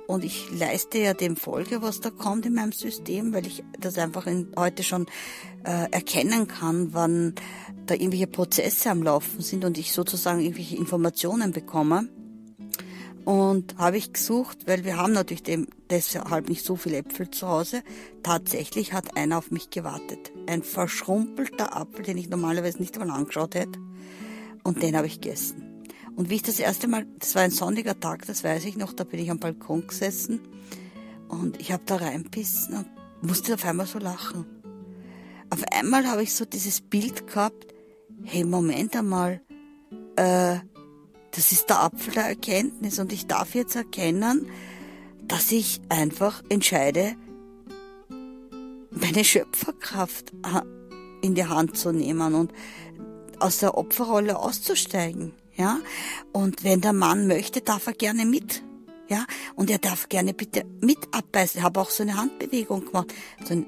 Und 0.07 0.25
ich 0.25 0.51
leiste 0.51 0.99
ja 0.99 1.15
dem 1.15 1.37
Folge, 1.37 1.81
was 1.81 2.01
da 2.01 2.11
kommt 2.11 2.45
in 2.45 2.55
meinem 2.55 2.73
System, 2.73 3.33
weil 3.33 3.47
ich 3.47 3.63
das 3.79 3.99
einfach 3.99 4.27
in, 4.27 4.49
heute 4.59 4.83
schon 4.83 5.07
äh, 5.65 5.91
erkennen 5.91 6.49
kann, 6.49 6.93
wann 6.93 7.35
da 7.87 7.95
irgendwelche 7.95 8.27
Prozesse 8.27 8.91
am 8.91 9.03
Laufen 9.03 9.41
sind 9.41 9.65
und 9.65 9.79
ich 9.79 9.93
sozusagen 9.93 10.41
irgendwelche 10.41 10.77
Informationen 10.77 11.53
bekomme. 11.53 12.09
Und 13.25 13.79
habe 13.79 13.99
ich 13.99 14.13
gesucht, 14.13 14.67
weil 14.67 14.85
wir 14.85 14.97
haben 14.97 15.13
natürlich 15.13 15.45
dem, 15.45 15.69
deshalb 15.89 16.49
nicht 16.49 16.65
so 16.65 16.75
viele 16.75 16.99
Äpfel 16.99 17.31
zu 17.31 17.47
Hause. 17.47 17.83
Tatsächlich 18.25 18.93
hat 18.93 19.17
einer 19.17 19.39
auf 19.39 19.53
mich 19.53 19.71
gewartet. 19.71 20.33
Ein 20.49 20.65
verschrumpelter 20.65 21.77
Apfel, 21.77 22.05
den 22.05 22.19
ich 22.19 22.29
normalerweise 22.29 22.79
nicht 22.79 22.99
einmal 22.99 23.17
angeschaut 23.17 23.55
hätte. 23.55 23.79
Und 24.63 24.83
den 24.83 24.97
habe 24.97 25.07
ich 25.07 25.21
gegessen. 25.21 25.73
Und 26.15 26.31
wie 26.31 26.37
ich 26.37 26.43
das 26.43 26.59
erste 26.59 26.89
Mal, 26.89 27.07
das 27.19 27.35
war 27.35 27.43
ein 27.43 27.51
sonniger 27.51 27.99
Tag, 27.99 28.27
das 28.27 28.45
weiß 28.45 28.65
ich 28.67 28.77
noch, 28.77 28.93
da 28.93 29.05
bin 29.05 29.21
ich 29.21 29.31
am 29.31 29.39
Balkon 29.39 29.87
gesessen 29.87 30.41
und 31.29 31.61
ich 31.61 31.73
habe 31.73 31.83
da 31.87 31.97
reinbissen 31.97 32.77
und 32.77 32.87
musste 33.23 33.55
auf 33.55 33.65
einmal 33.65 33.87
so 33.87 33.99
lachen. 33.99 34.45
Auf 35.49 35.65
einmal 35.73 36.07
habe 36.07 36.23
ich 36.23 36.35
so 36.35 36.45
dieses 36.45 36.81
Bild 36.81 37.27
gehabt, 37.27 37.75
hey, 38.25 38.45
Moment 38.45 38.95
einmal, 38.95 39.41
äh, 40.17 40.59
das 41.31 41.53
ist 41.53 41.71
der 41.71 41.83
Apfel 41.83 42.13
der 42.13 42.25
Erkenntnis 42.25 42.99
und 42.99 43.13
ich 43.13 43.27
darf 43.27 43.55
jetzt 43.55 43.75
erkennen, 43.75 44.47
dass 45.23 45.51
ich 45.51 45.81
einfach 45.89 46.43
entscheide, 46.51 47.17
meine 48.91 49.25
Schöpferkraft 49.25 50.33
in 51.23 51.35
die 51.35 51.47
Hand 51.47 51.77
zu 51.79 51.93
nehmen 51.93 52.35
und 52.35 52.53
aus 53.43 53.59
der 53.59 53.77
Opferrolle 53.77 54.39
auszusteigen, 54.39 55.33
ja. 55.57 55.79
Und 56.33 56.65
wenn 56.65 56.81
der 56.81 56.93
Mann 56.93 57.27
möchte, 57.27 57.61
darf 57.61 57.87
er 57.87 57.95
gerne 57.95 58.25
mit, 58.25 58.63
ja. 59.09 59.25
Und 59.55 59.71
er 59.71 59.79
darf 59.79 60.09
gerne 60.09 60.35
bitte 60.35 60.65
mit 60.81 60.99
abbeißen. 61.13 61.59
Ich 61.59 61.65
habe 61.65 61.81
auch 61.81 61.91
so 61.91 62.03
eine 62.03 62.17
Handbewegung 62.17 62.87
gemacht, 62.87 63.13
so 63.45 63.55
ein 63.55 63.67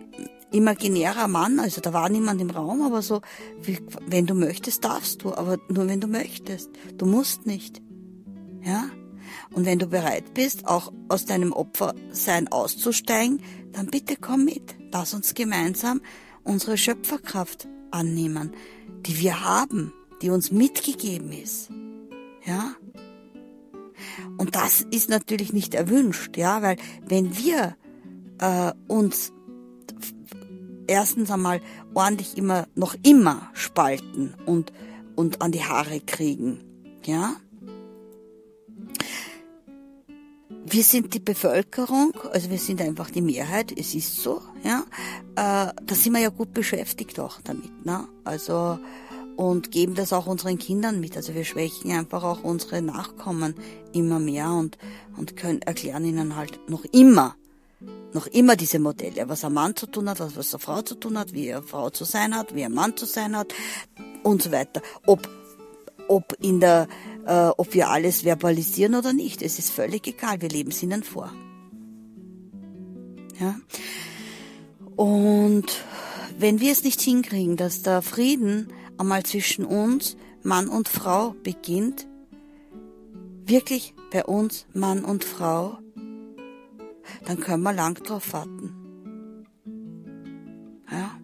imaginärer 0.55 1.27
Mann, 1.27 1.59
also 1.59 1.81
da 1.81 1.93
war 1.93 2.09
niemand 2.09 2.41
im 2.41 2.51
Raum, 2.51 2.83
aber 2.83 3.03
so, 3.03 3.21
wie, 3.61 3.79
wenn 4.07 4.27
du 4.27 4.35
möchtest, 4.35 4.85
darfst 4.85 5.23
du, 5.23 5.35
aber 5.35 5.59
nur 5.69 5.89
wenn 5.89 6.01
du 6.01 6.07
möchtest. 6.07 6.71
Du 6.97 7.07
musst 7.07 7.45
nicht. 7.45 7.83
Ja? 8.63 8.85
Und 9.53 9.67
wenn 9.67 9.81
du 9.81 9.89
bereit 9.89 10.33
bist, 10.33 10.67
auch 10.67 10.93
aus 11.09 11.25
deinem 11.25 11.53
Opfersein 11.53 12.49
auszusteigen, 12.49 13.43
dann 13.73 13.89
bitte 13.89 14.17
komm 14.17 14.45
mit. 14.45 14.77
Lass 14.93 15.13
uns 15.13 15.35
gemeinsam 15.35 16.01
unsere 16.45 16.79
Schöpferkraft 16.79 17.67
annehmen, 17.91 18.53
die 19.07 19.19
wir 19.19 19.45
haben, 19.45 19.93
die 20.23 20.31
uns 20.31 20.51
mitgegeben 20.51 21.33
ist. 21.33 21.71
Ja? 22.45 22.75
Und 24.37 24.55
das 24.55 24.83
ist 24.83 25.09
natürlich 25.09 25.53
nicht 25.53 25.75
erwünscht, 25.75 26.37
ja, 26.37 26.63
weil 26.63 26.77
wenn 27.07 27.37
wir 27.37 27.77
äh, 28.39 28.73
uns 28.89 29.33
erstens 30.87 31.31
einmal 31.31 31.61
ordentlich 31.95 32.37
immer, 32.37 32.67
noch 32.75 32.95
immer 33.03 33.51
spalten 33.55 34.35
und, 34.47 34.73
und 35.17 35.41
an 35.43 35.53
die 35.53 35.65
Haare 35.65 36.01
kriegen. 36.01 36.61
Ja? 37.05 37.37
Wir 40.67 40.83
sind 40.83 41.13
die 41.13 41.21
Bevölkerung, 41.21 42.13
also 42.33 42.49
wir 42.49 42.59
sind 42.59 42.81
einfach 42.81 43.11
die 43.11 43.21
Mehrheit, 43.21 43.71
es 43.77 43.95
ist 43.95 44.17
so, 44.17 44.41
ja. 44.63 44.85
Äh, 45.37 45.73
da 45.75 45.95
sind 45.95 46.15
wir 46.15 46.21
ja 46.21 46.31
gut 46.31 46.55
beschäftigt 46.55 47.21
auch 47.21 47.39
damit, 47.45 47.85
ne? 47.85 48.09
Also, 48.25 48.79
und 49.37 49.71
geben 49.71 49.95
das 49.95 50.13
auch 50.13 50.27
unseren 50.27 50.59
Kindern 50.59 51.01
mit. 51.01 51.17
Also 51.17 51.35
wir 51.35 51.45
schwächen 51.45 51.93
einfach 51.93 52.23
auch 52.23 52.45
unsere 52.45 52.81
Nachkommen 52.81 53.55
immer 53.93 54.19
mehr 54.19 54.53
und, 54.53 54.79
und 55.17 55.37
können, 55.37 55.61
erklären 55.63 56.05
ihnen 56.05 56.37
halt 56.37 56.59
noch 56.71 56.85
immer, 56.93 57.35
noch 58.13 58.27
immer 58.29 58.57
diese 58.57 58.79
Modelle, 58.79 59.29
was 59.29 59.45
ein 59.45 59.53
Mann 59.53 59.77
zu 59.77 59.87
tun 59.87 60.09
hat, 60.09 60.21
was, 60.21 60.37
was 60.37 60.55
eine 60.55 60.61
Frau 60.61 60.83
zu 60.83 60.95
tun 60.95 61.19
hat, 61.19 61.33
wie 61.33 61.53
eine 61.53 61.63
Frau 61.63 61.91
zu 61.91 62.05
sein 62.05 62.35
hat, 62.35 62.55
wie 62.55 62.65
ein 62.65 62.73
Mann 62.73 62.97
zu 62.97 63.07
sein 63.07 63.37
hat 63.37 63.53
und 64.23 64.43
so 64.43 64.53
weiter. 64.53 64.81
Ob, 65.07 65.29
ob 66.09 66.37
in 66.41 66.61
der, 66.61 66.89
äh, 67.27 67.49
ob 67.57 67.75
wir 67.75 67.91
alles 67.91 68.23
verbalisieren 68.23 68.95
oder 68.95 69.13
nicht, 69.13 69.43
es 69.43 69.59
ist 69.59 69.71
völlig 69.71 70.07
egal, 70.07 70.41
wir 70.41 70.49
leben 70.49 70.71
es 70.71 70.83
ihnen 70.83 71.03
vor. 71.03 71.33
Ja. 73.41 73.57
Und 74.97 75.67
wenn 76.39 76.61
wir 76.61 76.73
es 76.73 76.85
nicht 76.85 77.01
hinkriegen, 77.01 77.57
dass 77.57 77.83
der 77.83 78.03
Frieden 78.03 78.73
einmal 78.99 79.25
zwischen 79.25 79.65
uns, 79.65 80.17
Mann 80.43 80.69
und 80.69 80.89
Frau, 80.89 81.35
beginnt, 81.43 82.07
wirklich 83.47 83.95
bei 84.13 84.25
uns, 84.25 84.67
Mann 84.73 85.05
und 85.05 85.25
Frau, 85.25 85.79
dann 87.27 87.41
können 87.41 87.63
wir 87.63 87.73
lang 87.73 87.95
drauf 88.03 88.33
warten. 88.33 88.75
Ja? 90.91 91.19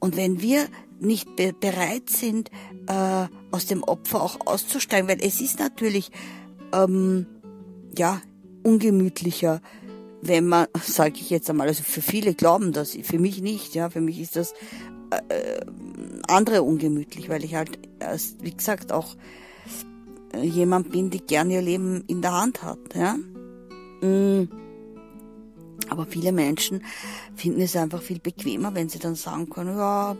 Und 0.00 0.16
wenn 0.16 0.40
wir 0.40 0.66
nicht 1.00 1.36
be 1.36 1.52
bereit 1.52 2.10
sind, 2.10 2.50
äh, 2.86 3.26
aus 3.50 3.66
dem 3.66 3.82
Opfer 3.82 4.22
auch 4.22 4.46
auszusteigen, 4.46 5.08
weil 5.08 5.18
es 5.20 5.40
ist 5.40 5.58
natürlich 5.58 6.10
ähm, 6.72 7.26
ja 7.96 8.20
ungemütlicher, 8.62 9.60
wenn 10.22 10.46
man, 10.46 10.66
sage 10.82 11.14
ich 11.16 11.30
jetzt 11.30 11.48
einmal, 11.50 11.68
also 11.68 11.82
für 11.82 12.02
viele 12.02 12.34
glauben 12.34 12.72
das, 12.72 12.96
für 13.02 13.18
mich 13.18 13.40
nicht, 13.40 13.74
ja, 13.74 13.90
für 13.90 14.00
mich 14.00 14.20
ist 14.20 14.36
das 14.36 14.54
äh, 15.28 15.60
andere 16.26 16.62
ungemütlich, 16.62 17.28
weil 17.28 17.44
ich 17.44 17.54
halt, 17.54 17.78
wie 18.42 18.52
gesagt, 18.52 18.92
auch 18.92 19.16
äh, 20.34 20.42
jemand 20.44 20.90
bin, 20.90 21.10
die 21.10 21.20
gern 21.20 21.50
ihr 21.50 21.62
Leben 21.62 22.04
in 22.06 22.22
der 22.22 22.32
Hand 22.32 22.62
hat, 22.62 22.78
ja. 22.94 23.16
Mm. 24.06 24.48
Aber 25.88 26.06
viele 26.06 26.32
Menschen 26.32 26.84
finden 27.36 27.60
es 27.60 27.76
einfach 27.76 28.02
viel 28.02 28.18
bequemer, 28.18 28.74
wenn 28.74 28.88
sie 28.88 28.98
dann 28.98 29.14
sagen 29.14 29.48
können, 29.48 29.76
ja, 29.76 30.16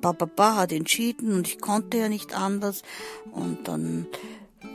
Papa 0.00 0.56
hat 0.56 0.72
entschieden 0.72 1.32
und 1.32 1.46
ich 1.46 1.60
konnte 1.60 1.98
ja 1.98 2.08
nicht 2.08 2.34
anders 2.34 2.82
und 3.32 3.68
dann 3.68 4.06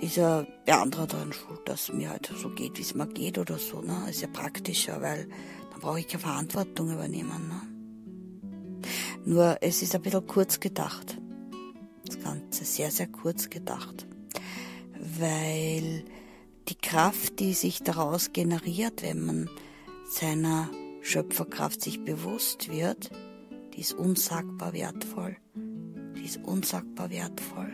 ist 0.02 0.16
ja 0.16 0.46
der 0.66 0.82
andere 0.82 1.08
dann 1.08 1.34
schuld, 1.34 1.62
dass 1.66 1.92
mir 1.92 2.10
halt 2.10 2.32
so 2.36 2.50
geht, 2.50 2.78
wie 2.78 2.82
es 2.82 2.94
mir 2.94 3.08
geht 3.08 3.38
oder 3.38 3.58
so. 3.58 3.82
Ne? 3.82 4.06
Ist 4.10 4.22
ja 4.22 4.28
praktischer, 4.28 5.02
weil 5.02 5.28
dann 5.72 5.82
brauche 5.82 6.00
ich 6.00 6.08
keine 6.08 6.22
Verantwortung 6.22 6.92
übernehmen. 6.92 7.48
Ne? 7.48 8.82
Nur 9.26 9.58
es 9.62 9.82
ist 9.82 9.96
ein 9.96 10.02
bisschen 10.02 10.26
kurz 10.28 10.60
gedacht. 10.60 11.18
Das 12.06 12.22
Ganze 12.22 12.64
sehr, 12.64 12.92
sehr 12.92 13.08
kurz 13.08 13.50
gedacht. 13.50 14.08
Weil 15.20 16.06
die 16.70 16.76
Kraft, 16.76 17.40
die 17.40 17.54
sich 17.54 17.84
daraus 17.84 18.34
generiert, 18.34 19.02
wenn 19.02 19.26
man 19.26 19.50
seiner 20.06 20.70
Schöpferkraft 21.02 21.82
sich 21.82 22.04
bewusst 22.04 22.70
wird, 22.70 23.10
die 23.74 23.82
ist 23.82 23.94
unsagbar 23.94 24.74
wertvoll. 24.74 25.38
Die 25.56 26.26
ist 26.26 26.40
unsagbar 26.44 27.10
wertvoll. 27.10 27.72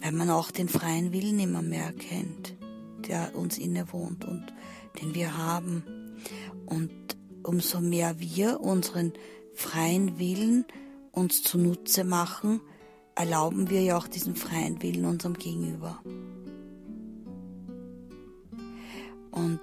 Weil 0.00 0.12
man 0.12 0.30
auch 0.30 0.50
den 0.50 0.68
freien 0.68 1.12
Willen 1.12 1.40
immer 1.40 1.62
mehr 1.62 1.84
erkennt, 1.84 2.54
der 3.08 3.34
uns 3.34 3.58
innewohnt 3.58 4.24
und 4.24 4.52
den 5.00 5.14
wir 5.14 5.36
haben. 5.36 5.82
Und 6.66 6.92
umso 7.42 7.80
mehr 7.80 8.20
wir 8.20 8.60
unseren 8.60 9.12
freien 9.54 10.18
Willen 10.18 10.64
uns 11.10 11.42
zunutze 11.42 12.04
machen, 12.04 12.60
erlauben 13.16 13.70
wir 13.70 13.82
ja 13.82 13.98
auch 13.98 14.06
diesen 14.06 14.36
freien 14.36 14.80
Willen 14.82 15.04
unserem 15.04 15.34
Gegenüber. 15.34 16.00
Und 19.30 19.60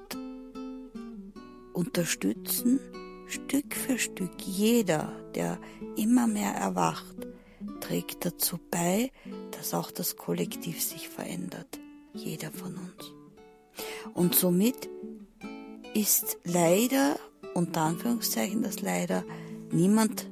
unterstützen 1.74 2.80
Stück 3.28 3.76
für 3.76 3.98
Stück 3.98 4.42
jeder, 4.42 5.12
der 5.34 5.60
immer 5.98 6.28
mehr 6.28 6.54
erwacht, 6.54 7.16
trägt 7.82 8.26
dazu 8.26 8.60
bei, 8.72 9.12
dass 9.52 9.74
auch 9.74 9.92
das 9.92 10.16
Kollektiv 10.16 10.82
sich 10.82 11.10
verändert. 11.10 11.80
Jeder 12.14 12.52
von 12.52 12.76
uns. 12.76 13.14
Und 14.14 14.36
somit 14.36 14.90
ist 15.94 16.38
leider, 16.44 17.18
unter 17.54 17.82
Anführungszeichen 17.82 18.62
das 18.62 18.82
leider, 18.82 19.24
niemand 19.72 20.30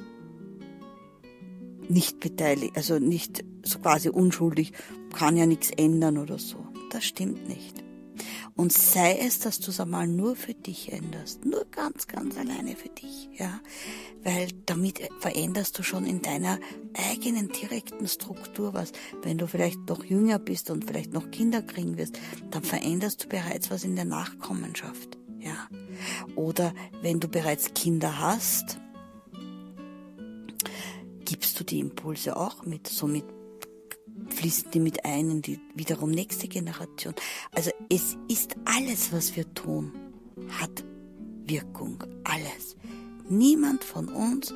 nicht 1.89 2.19
beteiligt, 2.19 2.77
also 2.77 2.99
nicht 2.99 3.43
so 3.63 3.79
quasi 3.79 4.09
unschuldig, 4.09 4.73
kann 5.13 5.37
ja 5.37 5.45
nichts 5.45 5.71
ändern 5.71 6.17
oder 6.17 6.39
so. 6.39 6.65
Das 6.91 7.03
stimmt 7.03 7.47
nicht. 7.47 7.82
Und 8.55 8.71
sei 8.71 9.17
es, 9.17 9.39
dass 9.39 9.59
du 9.59 9.71
es 9.71 9.79
einmal 9.79 10.07
nur 10.07 10.35
für 10.35 10.53
dich 10.53 10.91
änderst, 10.91 11.43
nur 11.43 11.65
ganz, 11.71 12.07
ganz 12.07 12.37
alleine 12.37 12.75
für 12.75 12.89
dich, 12.89 13.29
ja, 13.33 13.59
weil 14.23 14.49
damit 14.67 15.01
veränderst 15.19 15.79
du 15.79 15.83
schon 15.83 16.05
in 16.05 16.21
deiner 16.21 16.59
eigenen 17.11 17.49
direkten 17.49 18.07
Struktur 18.07 18.75
was. 18.75 18.91
Wenn 19.23 19.39
du 19.39 19.47
vielleicht 19.47 19.79
noch 19.89 20.03
jünger 20.03 20.37
bist 20.37 20.69
und 20.69 20.85
vielleicht 20.85 21.13
noch 21.13 21.31
Kinder 21.31 21.63
kriegen 21.63 21.97
wirst, 21.97 22.19
dann 22.51 22.63
veränderst 22.63 23.23
du 23.23 23.27
bereits 23.27 23.71
was 23.71 23.83
in 23.83 23.95
der 23.95 24.05
Nachkommenschaft, 24.05 25.17
ja. 25.39 25.67
Oder 26.35 26.73
wenn 27.01 27.19
du 27.19 27.27
bereits 27.27 27.73
Kinder 27.73 28.19
hast, 28.19 28.79
gibst 31.25 31.59
du 31.59 31.63
die 31.63 31.79
Impulse 31.79 32.37
auch 32.37 32.65
mit, 32.65 32.87
somit 32.87 33.25
fließen 34.43 34.71
die 34.71 34.81
mit 34.81 35.05
ein 35.05 35.31
in 35.31 35.41
die 35.41 35.57
wiederum 35.73 36.11
nächste 36.11 36.49
Generation. 36.49 37.13
Also 37.55 37.71
es 37.89 38.17
ist 38.27 38.57
alles, 38.65 39.13
was 39.13 39.37
wir 39.37 39.51
tun, 39.53 39.93
hat 40.59 40.83
Wirkung. 41.45 42.03
Alles. 42.25 42.75
Niemand 43.29 43.85
von 43.85 44.09
uns 44.09 44.53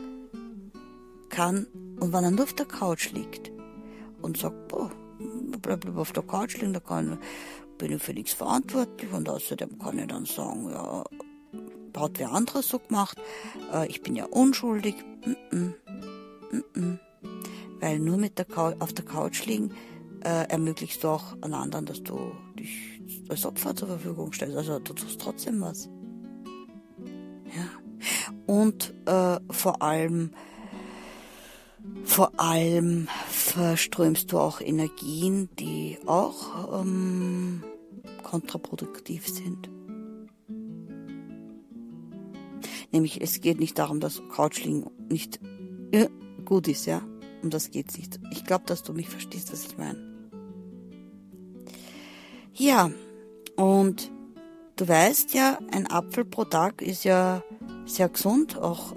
kann, 1.29 1.67
und 2.01 2.11
wenn 2.11 2.25
er 2.25 2.31
nur 2.31 2.43
auf 2.43 2.53
der 2.53 2.65
Couch 2.65 3.13
liegt 3.13 3.49
und 4.21 4.35
sagt, 4.35 4.67
boah, 4.67 4.91
bleib 5.61 5.85
lieber 5.85 6.01
auf 6.01 6.11
der 6.11 6.23
Couch 6.23 6.57
liegen, 6.57 6.73
da 6.73 6.81
kann, 6.81 7.17
bin 7.77 7.93
ich 7.93 8.03
für 8.03 8.13
nichts 8.13 8.33
verantwortlich 8.33 9.09
und 9.13 9.29
außerdem 9.29 9.79
kann 9.79 9.99
ich 9.99 10.07
dann 10.07 10.25
sagen, 10.25 10.69
ja, 10.69 11.05
hat 11.97 12.19
wer 12.19 12.33
anderes 12.33 12.67
so 12.67 12.79
gemacht, 12.79 13.17
äh, 13.73 13.87
ich 13.87 14.01
bin 14.01 14.17
ja 14.17 14.25
unschuldig. 14.25 14.95
Mm 15.25 15.55
-mm. 15.55 15.73
Mm 16.75 17.06
weil 17.79 17.99
nur 17.99 18.17
mit 18.17 18.37
der 18.37 18.45
Couch, 18.45 18.75
auf 18.79 18.93
der 18.93 19.05
Couch 19.05 19.45
liegen 19.45 19.71
äh, 20.23 20.49
ermöglichst 20.49 21.03
du 21.03 21.09
auch 21.09 21.35
an 21.41 21.53
anderen, 21.53 21.85
dass 21.85 22.03
du 22.03 22.31
dich 22.57 23.01
als 23.29 23.45
Opfer 23.45 23.75
zur 23.75 23.87
Verfügung 23.87 24.33
stellst. 24.33 24.57
Also 24.57 24.79
du 24.79 24.93
tust 24.93 25.21
trotzdem 25.21 25.61
was. 25.61 25.89
Ja. 27.55 28.53
Und 28.53 28.93
äh, 29.05 29.39
vor 29.51 29.81
allem, 29.81 30.31
vor 32.03 32.39
allem 32.39 33.07
verströmst 33.29 34.31
du 34.31 34.39
auch 34.39 34.61
Energien, 34.61 35.49
die 35.57 35.97
auch 36.05 36.81
ähm, 36.81 37.63
kontraproduktiv 38.23 39.27
sind. 39.27 39.69
Nämlich 42.91 43.21
es 43.21 43.41
geht 43.41 43.59
nicht 43.59 43.77
darum, 43.77 43.99
dass 43.99 44.21
Couchliegen 44.29 44.85
nicht 45.09 45.39
äh, 45.91 46.07
gut 46.45 46.67
ist, 46.67 46.85
ja. 46.85 47.01
Um 47.47 47.51
das 47.51 47.71
geht's 47.71 47.97
nicht. 47.97 48.19
Ich 48.29 48.43
glaube, 48.43 48.65
dass 48.65 48.83
du 48.83 48.91
mich 48.91 49.07
verstehst, 49.07 49.53
was 49.53 49.63
ich 49.67 49.77
meine. 49.77 49.97
Ja, 52.53 52.91
und 53.55 54.11
du 54.75 54.85
weißt 54.85 55.33
ja, 55.33 55.57
ein 55.71 55.89
Apfel 55.89 56.25
pro 56.25 56.43
Tag 56.43 56.81
ist 56.81 57.05
ja 57.05 57.41
sehr 57.85 58.09
gesund, 58.09 58.57
auch 58.57 58.93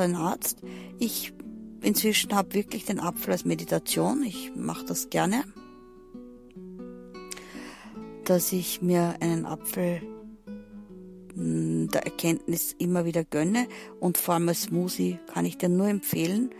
ein 0.00 0.16
Arzt. 0.16 0.58
Ich 0.98 1.32
inzwischen 1.80 2.34
habe 2.34 2.54
wirklich 2.54 2.86
den 2.86 2.98
Apfel 2.98 3.30
als 3.30 3.44
Meditation. 3.44 4.24
Ich 4.24 4.50
mache 4.56 4.84
das 4.84 5.08
gerne, 5.08 5.44
dass 8.24 8.50
ich 8.50 8.82
mir 8.82 9.14
einen 9.20 9.46
Apfel 9.46 10.02
hm, 11.36 11.86
der 11.86 12.04
Erkenntnis 12.04 12.74
immer 12.78 13.04
wieder 13.04 13.22
gönne 13.22 13.68
und 14.00 14.18
vor 14.18 14.34
allem 14.34 14.48
als 14.48 14.62
Smoothie 14.62 15.20
kann 15.32 15.46
ich 15.46 15.56
dir 15.56 15.68
nur 15.68 15.86
empfehlen, 15.86 16.50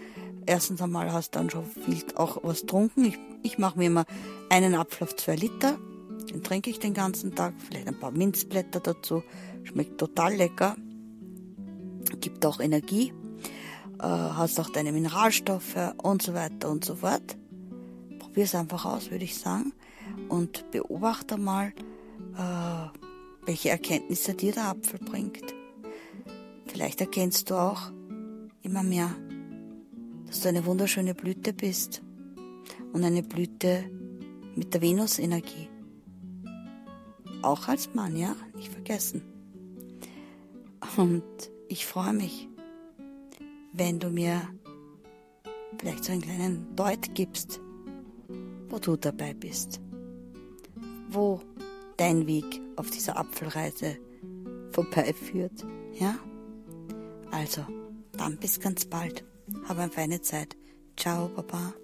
erstens 0.47 0.81
einmal 0.83 1.13
hast 1.13 1.35
du 1.35 1.39
dann 1.39 1.51
schon 1.51 1.65
viel 1.67 2.05
auch 2.15 2.39
was 2.43 2.63
getrunken. 2.63 3.05
Ich, 3.05 3.19
ich 3.43 3.59
mache 3.59 3.79
mir 3.79 3.87
immer 3.87 4.05
einen 4.49 4.75
Apfel 4.75 5.07
auf 5.07 5.17
zwei 5.17 5.37
Liter. 5.37 5.79
Den 6.33 6.43
trinke 6.43 6.71
ich 6.71 6.79
den 6.79 6.95
ganzen 6.95 7.35
Tag. 7.35 7.55
Vielleicht 7.59 7.89
ein 7.89 7.99
paar 7.99 8.11
Minzblätter 8.11 8.81
dazu. 8.81 9.23
Schmeckt 9.65 9.99
total 9.99 10.35
lecker. 10.35 10.77
Gibt 12.21 12.45
auch 12.47 12.61
Energie. 12.61 13.13
Äh, 13.99 14.07
hast 14.07 14.59
auch 14.61 14.71
deine 14.71 14.93
Mineralstoffe 14.93 15.77
und 16.03 16.23
so 16.23 16.35
weiter 16.35 16.71
und 16.71 16.85
so 16.85 16.97
fort. 16.97 17.37
Probier 18.19 18.45
es 18.45 18.55
einfach 18.55 18.85
aus, 18.85 19.11
würde 19.11 19.25
ich 19.25 19.39
sagen. 19.39 19.73
Und 20.29 20.71
beobachte 20.71 21.37
mal, 21.37 21.73
äh, 22.37 22.99
welche 23.47 23.71
Erkenntnisse 23.71 24.35
dir 24.35 24.53
der 24.53 24.69
Apfel 24.69 24.99
bringt. 24.99 25.55
Vielleicht 26.67 27.01
erkennst 27.01 27.51
du 27.51 27.57
auch 27.57 27.93
immer 28.63 28.83
mehr 28.83 29.11
dass 30.33 30.41
du 30.41 30.49
eine 30.49 30.65
wunderschöne 30.65 31.15
Blüte 31.15 31.53
bist 31.53 32.01
und 32.95 33.05
eine 33.05 33.23
Blüte 33.23 33.85
mit 34.57 34.73
der 34.73 34.81
Venus-Energie. 34.81 35.69
Auch 37.43 37.69
als 37.69 37.93
Mann, 37.93 38.17
ja, 38.17 38.35
nicht 38.57 38.73
vergessen. 38.73 39.21
Und 40.97 41.23
ich 41.69 41.85
freue 41.85 42.15
mich, 42.15 42.49
wenn 43.75 43.99
du 43.99 44.09
mir 44.09 44.41
vielleicht 45.79 46.05
so 46.05 46.13
einen 46.13 46.23
kleinen 46.23 46.77
Deut 46.77 47.15
gibst, 47.15 47.61
wo 48.71 48.79
du 48.79 48.97
dabei 48.97 49.35
bist, 49.35 49.83
wo 51.11 51.43
dein 51.99 52.27
Weg 52.27 52.63
auf 52.77 52.89
dieser 52.89 53.19
Apfelreise 53.19 53.99
vorbeiführt, 54.71 55.67
ja? 55.93 56.19
Also, 57.31 57.67
dann 58.17 58.39
bis 58.39 58.59
ganz 58.59 58.87
bald. 58.87 59.27
Hab 59.69 59.79
eine 59.79 59.91
feine 59.91 60.21
Zeit. 60.23 60.57
Ciao, 60.97 61.29
Baba. 61.29 61.75